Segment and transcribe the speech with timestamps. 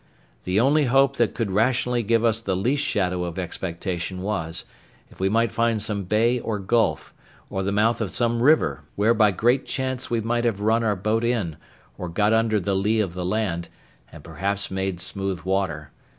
[0.45, 4.65] The only hope that could rationally give us the least shadow of expectation was,
[5.11, 7.13] if we might find some bay or gulf,
[7.51, 10.95] or the mouth of some river, where by great chance we might have run our
[10.95, 11.55] boat in,
[11.99, 13.69] or got under the lee of the land,
[14.11, 15.91] and perhaps made smooth water.